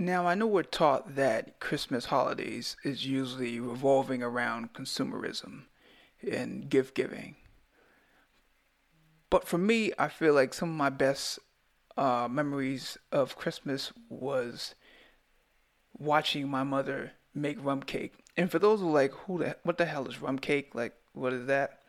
Now, 0.00 0.26
I 0.26 0.34
know 0.34 0.46
we're 0.46 0.62
taught 0.62 1.16
that 1.16 1.60
Christmas 1.60 2.06
holidays 2.06 2.74
is 2.82 3.04
usually 3.04 3.60
revolving 3.60 4.22
around 4.22 4.72
consumerism 4.72 5.64
and 6.26 6.70
gift 6.70 6.94
giving. 6.94 7.36
But 9.28 9.46
for 9.46 9.58
me, 9.58 9.92
I 9.98 10.08
feel 10.08 10.32
like 10.32 10.54
some 10.54 10.70
of 10.70 10.74
my 10.74 10.88
best 10.88 11.38
uh, 11.98 12.28
memories 12.30 12.96
of 13.12 13.36
Christmas 13.36 13.92
was 14.08 14.74
watching 15.98 16.48
my 16.48 16.62
mother 16.62 17.12
make 17.34 17.62
rum 17.62 17.82
cake. 17.82 18.14
And 18.38 18.50
for 18.50 18.58
those 18.58 18.80
who 18.80 18.88
are 18.88 18.92
like, 18.92 19.12
who 19.12 19.40
the 19.40 19.58
what 19.64 19.76
the 19.76 19.84
hell 19.84 20.08
is 20.08 20.22
rum 20.22 20.38
cake? 20.38 20.74
Like, 20.74 20.94
what 21.12 21.34
is 21.34 21.44
that? 21.44 21.80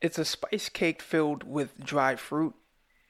It's 0.00 0.18
a 0.18 0.24
spice 0.24 0.70
cake 0.70 1.02
filled 1.02 1.44
with 1.44 1.78
dried 1.84 2.20
fruit, 2.20 2.54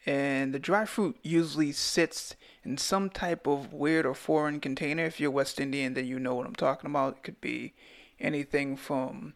and 0.04 0.52
the 0.52 0.58
dried 0.58 0.88
fruit 0.88 1.16
usually 1.22 1.72
sits 1.72 2.34
in 2.64 2.76
some 2.76 3.08
type 3.08 3.46
of 3.46 3.72
weird 3.72 4.04
or 4.04 4.14
foreign 4.14 4.60
container. 4.60 5.04
If 5.04 5.20
you're 5.20 5.30
West 5.30 5.60
Indian, 5.60 5.94
then 5.94 6.06
you 6.06 6.18
know 6.18 6.34
what 6.34 6.46
I'm 6.46 6.54
talking 6.54 6.90
about. 6.90 7.18
It 7.18 7.22
could 7.22 7.40
be 7.40 7.72
anything 8.20 8.76
from 8.76 9.34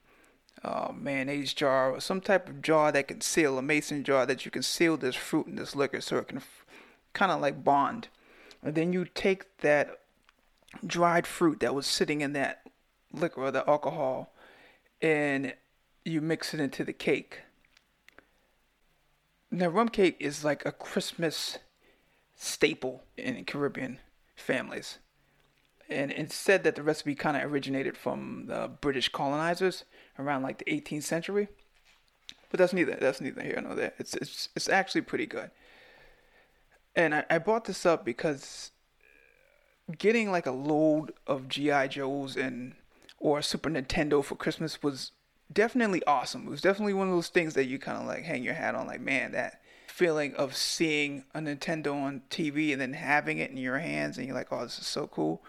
uh, 0.65 0.93
mayonnaise 0.95 1.53
jar 1.53 1.93
or 1.93 2.01
some 2.01 2.21
type 2.21 2.49
of 2.49 2.63
jar 2.63 2.91
that 2.91 3.09
can 3.09 3.21
seal 3.21 3.59
a 3.59 3.63
mason 3.63 4.03
jar 4.03 4.27
that 4.27 4.45
you 4.45 4.51
can 4.51 4.63
seal 4.63 4.97
this 4.97 5.15
fruit 5.15 5.47
and 5.47 5.59
this 5.59 5.77
liquor 5.77 6.01
so 6.01 6.17
it 6.17 6.29
can 6.29 6.39
f- 6.39 6.65
kind 7.13 7.31
of 7.31 7.41
like 7.41 7.63
bond. 7.63 8.09
And 8.63 8.75
then 8.75 8.93
you 8.93 9.05
take 9.05 9.59
that 9.59 10.01
dried 10.85 11.27
fruit 11.27 11.61
that 11.61 11.75
was 11.75 11.87
sitting 11.87 12.21
in 12.21 12.33
that 12.33 12.63
liquor 13.13 13.43
or 13.43 13.51
the 13.51 13.69
alcohol 13.69 14.33
and 15.01 15.55
you 16.05 16.21
mix 16.21 16.53
it 16.55 16.61
into 16.61 16.85
the 16.85 16.93
cake. 16.93 17.41
Now, 19.57 19.69
rum 19.69 19.89
cake 19.89 20.19
is 20.21 20.45
like 20.45 20.67
a 20.67 20.71
Christmas 20.71 21.57
staple 22.35 23.05
in 23.17 23.43
Caribbean 23.47 24.01
families. 24.35 24.99
And 25.89 26.11
it's 26.13 26.35
said 26.35 26.63
that 26.65 26.75
the 26.75 26.83
recipe 26.83 27.15
kind 27.15 27.39
of 27.39 27.51
originated 27.51 27.97
from 27.97 28.49
the 28.49 28.71
British 28.83 29.09
colonizers 29.09 29.85
around 30.19 30.43
like 30.43 30.59
the 30.59 30.67
18th 30.67 31.05
century. 31.05 31.49
But 32.51 32.59
that's 32.59 32.75
neither 32.75 32.97
that's 32.97 33.23
neither 33.23 33.43
here 33.43 33.59
nor 33.63 33.75
there. 33.75 33.95
It's 33.99 34.15
it's 34.15 34.51
it's 34.55 34.69
actually 34.69 35.01
pretty 35.01 35.25
good. 35.25 35.51
And 36.95 37.15
I, 37.15 37.25
I 37.31 37.39
brought 37.39 37.65
this 37.65 37.87
up 37.87 38.05
because 38.05 38.73
getting 39.97 40.31
like 40.31 40.45
a 40.45 40.53
load 40.53 41.15
of 41.27 41.49
GI 41.49 41.89
Joes 41.89 42.37
and 42.37 42.75
or 43.19 43.41
Super 43.41 43.71
Nintendo 43.71 44.23
for 44.23 44.35
Christmas 44.35 44.83
was 44.83 45.13
definitely 45.53 46.03
awesome. 46.07 46.47
It 46.47 46.51
was 46.51 46.61
definitely 46.61 46.95
one 46.95 47.09
of 47.09 47.15
those 47.15 47.29
things 47.29 47.55
that 47.55 47.67
you 47.67 47.79
kind 47.79 47.99
of 47.99 48.07
like 48.07 48.25
hang 48.25 48.43
your 48.43 48.55
hat 48.55 48.75
on, 48.75 48.87
like 48.87 49.01
man, 49.01 49.33
that 49.33 49.61
feeling 49.87 50.35
of 50.35 50.57
seeing 50.57 51.25
a 51.35 51.41
Nintendo 51.41 51.95
on 51.95 52.23
TV 52.31 52.73
and 52.73 52.81
then 52.81 52.93
having 52.93 53.39
it 53.39 53.51
in 53.51 53.57
your 53.57 53.79
hands, 53.79 54.19
and 54.19 54.27
you're 54.27 54.37
like, 54.37 54.53
oh, 54.53 54.63
this 54.63 54.79
is 54.79 54.87
so 54.87 55.07
cool. 55.07 55.43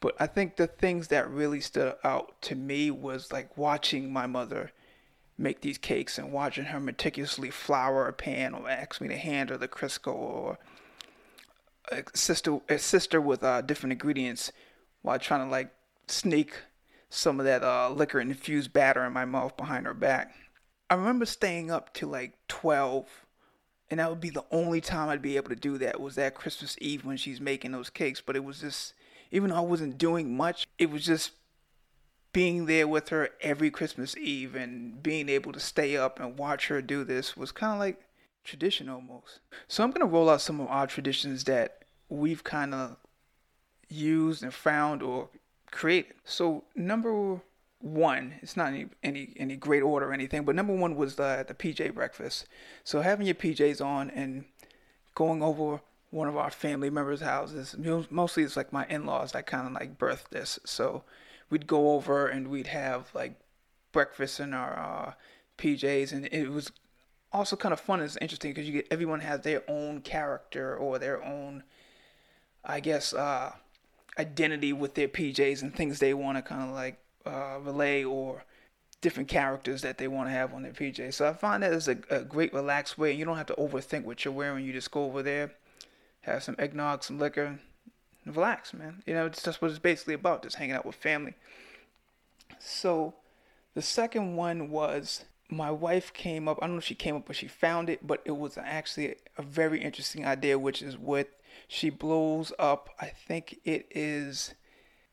But 0.00 0.14
I 0.18 0.26
think 0.26 0.56
the 0.56 0.66
things 0.66 1.08
that 1.08 1.30
really 1.30 1.60
stood 1.60 1.94
out 2.04 2.40
to 2.42 2.54
me 2.54 2.90
was 2.90 3.32
like 3.32 3.56
watching 3.56 4.12
my 4.12 4.26
mother 4.26 4.72
make 5.36 5.62
these 5.62 5.78
cakes 5.78 6.18
and 6.18 6.32
watching 6.32 6.66
her 6.66 6.80
meticulously 6.80 7.50
flour 7.50 8.06
a 8.06 8.12
pan 8.12 8.54
or 8.54 8.68
ask 8.68 9.00
me 9.00 9.08
to 9.08 9.16
hand 9.16 9.50
her 9.50 9.56
the 9.56 9.68
Crisco 9.68 10.12
or 10.12 10.58
assist 11.90 12.46
her, 12.46 12.60
assist 12.68 13.12
her 13.12 13.20
with 13.20 13.42
uh, 13.42 13.62
different 13.62 13.92
ingredients 13.92 14.52
while 15.02 15.18
trying 15.18 15.44
to 15.44 15.50
like 15.50 15.72
sneak 16.06 16.54
some 17.10 17.38
of 17.40 17.46
that 17.46 17.62
uh, 17.62 17.90
liquor 17.90 18.20
infused 18.20 18.72
batter 18.72 19.04
in 19.04 19.12
my 19.12 19.24
mouth 19.24 19.56
behind 19.56 19.86
her 19.86 19.94
back. 19.94 20.34
I 20.88 20.94
remember 20.94 21.26
staying 21.26 21.70
up 21.70 21.92
to 21.94 22.06
like 22.06 22.38
12 22.48 23.06
and 23.90 23.98
that 23.98 24.08
would 24.08 24.20
be 24.20 24.30
the 24.30 24.44
only 24.52 24.80
time 24.80 25.08
I'd 25.08 25.20
be 25.20 25.36
able 25.36 25.48
to 25.48 25.56
do 25.56 25.76
that 25.78 26.00
was 26.00 26.14
that 26.14 26.34
Christmas 26.34 26.76
Eve 26.80 27.04
when 27.04 27.16
she's 27.16 27.40
making 27.40 27.72
those 27.72 27.90
cakes. 27.90 28.20
But 28.20 28.36
it 28.36 28.44
was 28.44 28.60
just, 28.60 28.94
even 29.32 29.50
though 29.50 29.56
I 29.56 29.60
wasn't 29.60 29.98
doing 29.98 30.36
much, 30.36 30.68
it 30.78 30.90
was 30.90 31.04
just 31.04 31.32
being 32.32 32.66
there 32.66 32.86
with 32.86 33.08
her 33.08 33.30
every 33.40 33.70
Christmas 33.70 34.16
Eve 34.16 34.54
and 34.54 35.02
being 35.02 35.28
able 35.28 35.50
to 35.52 35.58
stay 35.58 35.96
up 35.96 36.20
and 36.20 36.38
watch 36.38 36.68
her 36.68 36.80
do 36.80 37.02
this 37.02 37.36
was 37.36 37.50
kind 37.50 37.72
of 37.72 37.80
like 37.80 38.00
tradition 38.44 38.88
almost. 38.88 39.40
So 39.66 39.82
I'm 39.82 39.90
gonna 39.90 40.06
roll 40.06 40.30
out 40.30 40.40
some 40.40 40.60
of 40.60 40.68
our 40.68 40.86
traditions 40.86 41.42
that 41.44 41.84
we've 42.08 42.44
kind 42.44 42.72
of 42.72 42.96
used 43.88 44.44
and 44.44 44.54
found 44.54 45.02
or 45.02 45.28
created. 45.70 46.14
So 46.24 46.64
number 46.74 47.40
one, 47.80 48.34
it's 48.42 48.56
not 48.56 48.68
any 48.68 48.86
any 49.02 49.34
any 49.36 49.56
great 49.56 49.82
order 49.82 50.10
or 50.10 50.12
anything, 50.12 50.44
but 50.44 50.54
number 50.54 50.74
one 50.74 50.96
was 50.96 51.16
the 51.16 51.44
the 51.46 51.54
PJ 51.54 51.94
breakfast. 51.94 52.46
So 52.84 53.00
having 53.00 53.26
your 53.26 53.34
PJs 53.34 53.84
on 53.84 54.10
and 54.10 54.44
going 55.14 55.42
over 55.42 55.80
one 56.10 56.28
of 56.28 56.36
our 56.36 56.50
family 56.50 56.90
members' 56.90 57.20
houses. 57.20 57.76
Mostly 58.10 58.42
it's 58.42 58.56
like 58.56 58.72
my 58.72 58.86
in-laws 58.88 59.32
that 59.32 59.46
kind 59.46 59.66
of 59.66 59.72
like 59.72 59.98
birthed 59.98 60.30
this. 60.30 60.58
So 60.64 61.04
we'd 61.48 61.66
go 61.66 61.92
over 61.92 62.26
and 62.26 62.48
we'd 62.48 62.68
have 62.68 63.10
like 63.14 63.38
breakfast 63.92 64.40
in 64.40 64.52
our 64.52 64.78
uh, 64.78 65.12
PJs, 65.58 66.12
and 66.12 66.26
it 66.26 66.50
was 66.50 66.72
also 67.32 67.56
kind 67.56 67.72
of 67.72 67.80
fun. 67.80 68.00
It's 68.00 68.16
interesting 68.20 68.50
because 68.50 68.66
you 68.66 68.74
get 68.74 68.88
everyone 68.90 69.20
has 69.20 69.42
their 69.42 69.62
own 69.68 70.00
character 70.00 70.76
or 70.76 70.98
their 70.98 71.24
own, 71.24 71.62
I 72.64 72.80
guess, 72.80 73.12
uh, 73.12 73.52
identity 74.18 74.72
with 74.72 74.94
their 74.94 75.08
PJs 75.08 75.62
and 75.62 75.74
things 75.74 75.98
they 75.98 76.14
want 76.14 76.38
to 76.38 76.42
kind 76.42 76.62
of 76.62 76.74
like 76.74 76.98
uh, 77.26 77.58
relay 77.60 78.04
or 78.04 78.44
different 79.00 79.28
characters 79.28 79.82
that 79.82 79.98
they 79.98 80.08
want 80.08 80.28
to 80.28 80.32
have 80.32 80.52
on 80.52 80.62
their 80.62 80.72
PJs. 80.72 81.14
So 81.14 81.28
I 81.28 81.32
find 81.32 81.62
that 81.62 81.72
is 81.72 81.88
a, 81.88 81.96
a 82.10 82.20
great 82.20 82.52
relaxed 82.52 82.98
way. 82.98 83.12
You 83.12 83.24
don't 83.24 83.36
have 83.36 83.46
to 83.46 83.54
overthink 83.54 84.04
what 84.04 84.24
you're 84.24 84.34
wearing. 84.34 84.64
You 84.64 84.72
just 84.72 84.90
go 84.90 85.04
over 85.04 85.22
there, 85.22 85.52
have 86.22 86.42
some 86.42 86.56
eggnog, 86.58 87.02
some 87.02 87.18
liquor, 87.18 87.58
relax, 88.26 88.74
man. 88.74 89.02
You 89.06 89.14
know, 89.14 89.26
it's 89.26 89.42
just 89.42 89.62
what 89.62 89.70
it's 89.70 89.80
basically 89.80 90.14
about, 90.14 90.42
just 90.42 90.56
hanging 90.56 90.74
out 90.74 90.84
with 90.84 90.96
family. 90.96 91.34
So 92.58 93.14
the 93.74 93.82
second 93.82 94.36
one 94.36 94.70
was 94.70 95.24
my 95.50 95.70
wife 95.70 96.12
came 96.12 96.48
up. 96.48 96.58
I 96.60 96.66
don't 96.66 96.76
know 96.76 96.78
if 96.78 96.84
she 96.84 96.94
came 96.94 97.16
up 97.16 97.26
but 97.26 97.36
she 97.36 97.48
found 97.48 97.90
it, 97.90 98.06
but 98.06 98.22
it 98.24 98.36
was 98.36 98.56
actually 98.58 99.16
a 99.36 99.42
very 99.42 99.80
interesting 99.82 100.26
idea, 100.26 100.58
which 100.58 100.82
is 100.82 100.96
what 100.96 101.28
she 101.68 101.90
blows 101.90 102.52
up. 102.58 102.90
I 103.00 103.06
think 103.06 103.58
it 103.64 103.86
is 103.90 104.54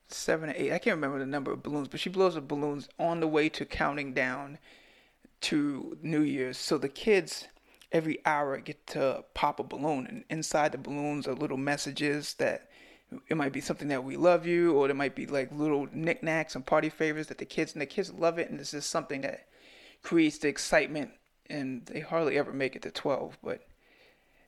seven 0.08 0.50
or 0.50 0.54
eight. 0.56 0.72
I 0.72 0.80
can't 0.80 0.96
remember 0.96 1.20
the 1.20 1.26
number 1.26 1.52
of 1.52 1.64
balloons, 1.64 1.88
but 1.88 2.00
she 2.00 2.10
blows 2.10 2.38
up 2.38 2.48
balloons 2.48 2.88
on 3.00 3.20
the 3.20 3.28
way 3.28 3.50
to 3.50 3.66
counting 3.66 4.14
down 4.14 4.58
to 5.42 5.98
New 6.02 6.22
Year's. 6.22 6.58
So 6.58 6.78
the 6.78 6.90
kids 6.90 7.48
every 7.92 8.20
hour 8.26 8.58
get 8.58 8.86
to 8.88 9.24
pop 9.34 9.60
a 9.60 9.64
balloon, 9.64 10.08
and 10.08 10.24
inside 10.30 10.72
the 10.72 10.78
balloons 10.78 11.28
are 11.28 11.34
little 11.34 11.58
messages 11.58 12.34
that 12.36 12.70
it 13.30 13.38
might 13.38 13.54
be 13.54 13.62
something 13.62 13.88
that 13.88 14.04
we 14.04 14.18
love 14.18 14.46
you, 14.46 14.74
or 14.74 14.88
there 14.88 14.96
might 14.96 15.16
be 15.16 15.26
like 15.26 15.52
little 15.52 15.88
knickknacks 15.94 16.56
and 16.56 16.66
party 16.66 16.90
favors 16.90 17.28
that 17.28 17.38
the 17.38 17.46
kids 17.46 17.74
and 17.74 17.82
the 17.82 17.86
kids 17.86 18.12
love 18.12 18.38
it, 18.38 18.50
and 18.50 18.60
this 18.60 18.74
is 18.74 18.86
something 18.86 19.22
that 19.22 19.48
creates 20.08 20.38
the 20.40 20.48
excitement. 20.48 21.12
And 21.50 21.86
they 21.86 22.02
hardly 22.02 22.38
ever 22.38 22.52
make 22.52 22.76
it 22.76 22.82
to 22.82 22.92
twelve, 22.92 23.38
but 23.42 23.60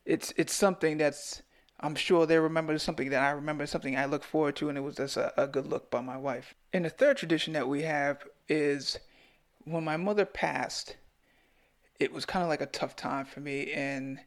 it's 0.06 0.34
it's 0.36 0.54
something 0.54 0.98
that's 0.98 1.42
I'm 1.80 1.96
sure 1.96 2.26
they 2.26 2.40
remember 2.40 2.78
something 2.78 3.10
that 3.12 3.24
I 3.24 3.32
remember, 3.32 3.66
something 3.66 3.96
I 3.96 4.06
look 4.06 4.24
forward 4.24 4.58
to, 4.58 4.68
and 4.68 4.78
it 4.78 4.82
was 4.82 4.96
just 4.96 5.16
a, 5.16 5.32
a 5.42 5.48
good 5.48 5.68
look 5.68 5.90
by 5.90 6.02
my 6.02 6.18
wife. 6.18 6.56
And 6.74 6.84
the 6.84 6.90
third 6.90 7.16
tradition 7.16 7.54
that 7.54 7.70
we 7.70 7.84
have 7.84 8.26
is 8.50 9.00
when 9.64 9.86
my 9.86 9.96
mother 9.96 10.26
passed, 10.26 10.98
it 12.00 12.12
was 12.12 12.26
kind 12.26 12.44
of 12.44 12.50
like 12.50 12.62
a 12.62 12.66
tough 12.66 12.96
time 12.98 13.26
for 13.26 13.40
me. 13.40 13.72
And 13.72 14.20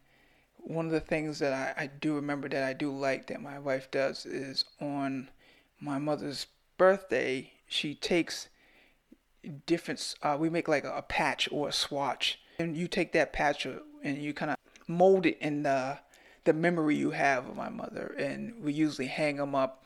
one 0.57 0.87
of 0.87 0.93
the 0.93 1.01
things 1.01 1.41
that 1.41 1.53
I, 1.53 1.85
I 1.85 1.87
do 1.89 2.15
remember 2.15 2.49
that 2.49 2.65
I 2.65 2.73
do 2.73 2.91
like 2.91 3.27
that 3.27 3.43
my 3.43 3.59
wife 3.59 3.91
does 3.91 4.25
is 4.25 4.65
on 4.81 5.29
my 5.79 5.99
mother's 5.99 6.47
birthday, 6.79 7.53
she 7.67 7.95
takes 7.95 8.49
different, 9.67 10.15
uh, 10.23 10.37
we 10.39 10.51
make 10.51 10.69
like 10.69 10.85
a, 10.85 10.93
a 10.93 11.03
patch 11.03 11.49
or 11.51 11.69
a 11.69 11.73
swatch. 11.73 12.39
And 12.59 12.77
you 12.77 12.87
take 12.87 13.13
that 13.13 13.33
patch 13.33 13.67
and 13.67 14.19
you 14.19 14.33
kind 14.33 14.51
of 14.53 14.57
mold 14.87 15.27
it 15.27 15.39
in 15.41 15.63
the 15.63 15.99
the 16.45 16.53
memory 16.53 16.97
you 16.97 17.13
have 17.13 17.49
of 17.49 17.57
my 17.57 17.69
mother, 17.69 18.15
and 18.19 18.63
we 18.63 18.73
usually 18.73 19.07
hang 19.07 19.37
them 19.37 19.55
up 19.55 19.85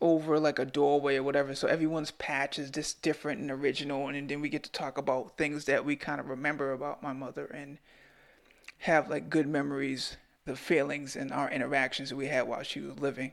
over 0.00 0.38
like 0.38 0.58
a 0.58 0.64
doorway 0.64 1.16
or 1.16 1.22
whatever. 1.22 1.54
So 1.54 1.68
everyone's 1.68 2.10
patch 2.10 2.58
is 2.58 2.70
just 2.70 3.00
different 3.00 3.40
and 3.40 3.50
original, 3.50 4.08
and 4.08 4.28
then 4.28 4.40
we 4.40 4.48
get 4.48 4.62
to 4.64 4.72
talk 4.72 4.98
about 4.98 5.38
things 5.38 5.64
that 5.64 5.84
we 5.84 5.96
kind 5.96 6.20
of 6.20 6.28
remember 6.28 6.72
about 6.72 7.02
my 7.02 7.14
mother 7.14 7.46
and 7.46 7.78
have 8.80 9.08
like 9.08 9.30
good 9.30 9.46
memories, 9.46 10.18
the 10.44 10.54
feelings 10.54 11.16
and 11.16 11.32
our 11.32 11.50
interactions 11.50 12.12
we 12.12 12.26
had 12.26 12.46
while 12.46 12.62
she 12.62 12.80
was 12.80 12.98
living. 12.98 13.32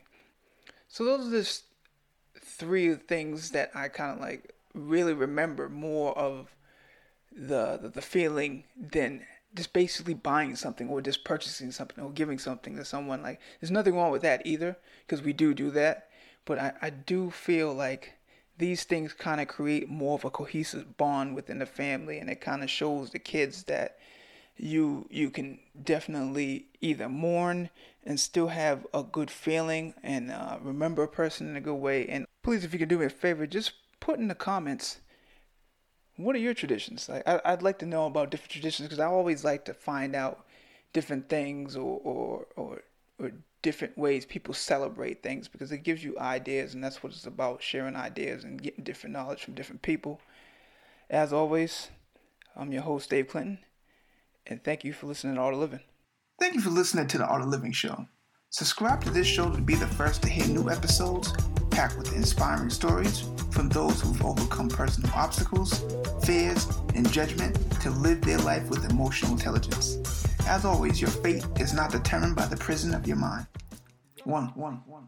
So 0.87 1.03
those 1.03 1.27
are 1.27 1.31
just 1.31 1.65
three 2.39 2.95
things 2.95 3.51
that 3.51 3.71
I 3.75 3.89
kind 3.89 4.13
of 4.13 4.21
like 4.21 4.52
really 4.73 5.13
remember 5.13 5.69
more 5.69 6.17
of 6.17 6.55
the, 7.31 7.77
the 7.81 7.89
the 7.89 8.01
feeling 8.01 8.63
than 8.75 9.25
just 9.55 9.73
basically 9.73 10.13
buying 10.13 10.55
something 10.55 10.89
or 10.89 11.01
just 11.01 11.23
purchasing 11.23 11.71
something 11.71 12.03
or 12.03 12.11
giving 12.11 12.39
something 12.39 12.75
to 12.75 12.85
someone 12.85 13.21
like 13.21 13.39
there's 13.59 13.71
nothing 13.71 13.95
wrong 13.95 14.11
with 14.11 14.21
that 14.21 14.41
either 14.45 14.77
because 15.05 15.21
we 15.23 15.33
do 15.33 15.53
do 15.53 15.71
that 15.71 16.09
but 16.45 16.59
I, 16.59 16.73
I 16.81 16.89
do 16.89 17.31
feel 17.31 17.73
like 17.73 18.13
these 18.57 18.83
things 18.83 19.13
kind 19.13 19.41
of 19.41 19.47
create 19.47 19.89
more 19.89 20.15
of 20.15 20.25
a 20.25 20.29
cohesive 20.29 20.95
bond 20.97 21.35
within 21.35 21.59
the 21.59 21.65
family 21.65 22.19
and 22.19 22.29
it 22.29 22.41
kind 22.41 22.63
of 22.63 22.69
shows 22.69 23.09
the 23.09 23.19
kids 23.19 23.63
that 23.63 23.97
you 24.55 25.07
you 25.09 25.29
can 25.31 25.59
definitely 25.83 26.67
either 26.81 27.09
mourn 27.09 27.69
and 28.05 28.19
still 28.19 28.47
have 28.47 28.85
a 28.93 29.03
good 29.03 29.31
feeling 29.31 29.93
and 30.03 30.31
uh, 30.31 30.57
remember 30.61 31.03
a 31.03 31.07
person 31.07 31.49
in 31.49 31.55
a 31.55 31.61
good 31.61 31.75
way. 31.75 32.07
And 32.07 32.25
please, 32.41 32.63
if 32.63 32.73
you 32.73 32.79
can 32.79 32.89
do 32.89 32.99
me 32.99 33.05
a 33.05 33.09
favor, 33.09 33.47
just 33.47 33.73
put 34.03 34.19
in 34.19 34.27
the 34.27 34.35
comments 34.35 34.97
what 36.17 36.35
are 36.35 36.39
your 36.39 36.53
traditions. 36.53 37.07
Like, 37.07 37.23
I, 37.25 37.51
would 37.51 37.63
like 37.63 37.79
to 37.79 37.85
know 37.85 38.05
about 38.05 38.29
different 38.29 38.51
traditions 38.51 38.87
because 38.87 38.99
I 38.99 39.05
always 39.05 39.43
like 39.45 39.65
to 39.65 39.73
find 39.73 40.13
out 40.13 40.45
different 40.91 41.29
things 41.29 41.75
or, 41.75 41.99
or 42.03 42.47
or 42.55 42.83
or 43.17 43.31
different 43.61 43.97
ways 43.97 44.25
people 44.25 44.53
celebrate 44.53 45.23
things 45.23 45.47
because 45.47 45.71
it 45.71 45.79
gives 45.79 46.03
you 46.03 46.19
ideas 46.19 46.73
and 46.73 46.83
that's 46.83 47.01
what 47.01 47.13
it's 47.13 47.25
about 47.25 47.63
sharing 47.63 47.95
ideas 47.95 48.43
and 48.43 48.61
getting 48.61 48.83
different 48.83 49.13
knowledge 49.13 49.43
from 49.43 49.55
different 49.55 49.81
people. 49.81 50.19
As 51.09 51.31
always, 51.31 51.89
I'm 52.55 52.73
your 52.73 52.83
host 52.83 53.09
Dave 53.09 53.29
Clinton 53.29 53.59
and 54.45 54.63
thank 54.63 54.83
you 54.83 54.91
for 54.91 55.07
listening 55.07 55.35
to 55.35 55.41
Art 55.41 55.53
of 55.53 55.61
Living. 55.61 55.79
Thank 56.39 56.55
you 56.55 56.61
for 56.61 56.69
listening 56.69 57.07
to 57.07 57.17
the 57.17 57.25
Art 57.25 57.41
of 57.41 57.47
Living 57.47 57.71
show. 57.71 58.05
Subscribe 58.49 59.01
to 59.05 59.09
this 59.09 59.25
show 59.25 59.49
to 59.49 59.61
be 59.61 59.75
the 59.75 59.87
first 59.87 60.21
to 60.23 60.29
hear 60.29 60.45
new 60.47 60.69
episodes 60.69 61.33
packed 61.73 61.97
with 61.97 62.15
inspiring 62.15 62.69
stories 62.69 63.23
from 63.49 63.67
those 63.69 63.99
who've 63.99 64.23
overcome 64.23 64.69
personal 64.69 65.11
obstacles, 65.15 65.83
fears, 66.23 66.67
and 66.93 67.11
judgment 67.11 67.57
to 67.81 67.89
live 67.89 68.21
their 68.21 68.37
life 68.39 68.69
with 68.69 68.89
emotional 68.91 69.31
intelligence. 69.31 69.97
As 70.47 70.65
always, 70.65 71.01
your 71.01 71.09
fate 71.09 71.43
is 71.59 71.73
not 71.73 71.91
determined 71.91 72.35
by 72.35 72.45
the 72.45 72.57
prison 72.57 72.93
of 72.93 73.07
your 73.07 73.17
mind. 73.17 73.47
One, 74.23 74.47
one, 74.55 74.83
one. 74.85 75.07